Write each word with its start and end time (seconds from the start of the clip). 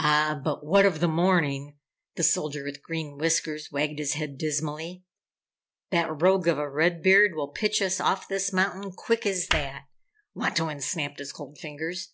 "Ah 0.00 0.40
but 0.42 0.66
what 0.66 0.84
of 0.84 0.98
the 0.98 1.06
morning?" 1.06 1.78
The 2.16 2.24
Soldier 2.24 2.64
with 2.64 2.82
Green 2.82 3.16
Whiskers 3.16 3.70
wagged 3.70 4.00
his 4.00 4.14
head, 4.14 4.36
dismally. 4.36 5.04
"That 5.90 6.20
rogue 6.20 6.48
of 6.48 6.58
a 6.58 6.68
Red 6.68 7.00
Beard 7.00 7.36
will 7.36 7.46
pitch 7.46 7.80
us 7.80 8.00
off 8.00 8.26
this 8.26 8.52
mountain 8.52 8.90
quick 8.90 9.24
as 9.24 9.46
that!" 9.50 9.84
Wantowin 10.34 10.80
snapped 10.80 11.20
his 11.20 11.30
cold 11.30 11.58
fingers. 11.58 12.08